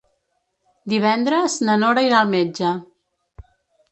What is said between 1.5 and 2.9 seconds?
na Nora irà al metge.